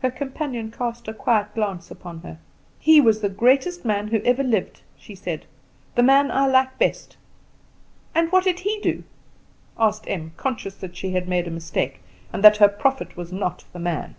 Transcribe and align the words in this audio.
Her 0.00 0.10
companion 0.10 0.72
cast 0.72 1.06
a 1.06 1.14
quiet 1.14 1.54
glance 1.54 1.88
upon 1.88 2.22
her. 2.22 2.38
"He 2.80 3.00
was 3.00 3.20
the 3.20 3.28
greatest 3.28 3.84
man 3.84 4.08
who 4.08 4.20
ever 4.24 4.42
lived," 4.42 4.80
she 4.98 5.14
said, 5.14 5.46
"the 5.94 6.02
man 6.02 6.32
I 6.32 6.48
like 6.48 6.80
best." 6.80 7.16
"And 8.12 8.32
what 8.32 8.42
did 8.42 8.58
he 8.58 8.80
do?" 8.82 9.04
asked 9.78 10.06
Em, 10.08 10.32
conscious 10.36 10.74
that 10.78 10.96
she 10.96 11.12
had 11.12 11.28
made 11.28 11.46
a 11.46 11.50
mistake, 11.52 12.00
and 12.32 12.42
that 12.42 12.56
her 12.56 12.66
prophet 12.66 13.16
was 13.16 13.32
not 13.32 13.62
the 13.72 13.78
man. 13.78 14.16